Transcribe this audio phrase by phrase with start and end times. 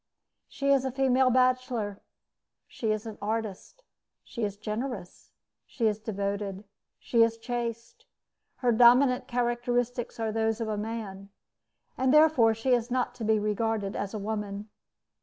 [0.47, 2.01] She is a female bachelor.
[2.65, 3.83] She is an artist.
[4.23, 5.31] She is generous.
[5.67, 6.63] She is devoted.
[6.97, 8.07] She is chaste.
[8.65, 11.29] Her dominant characteristics are those of a man,
[11.99, 14.69] and therefore, she is not to be regarded as a woman.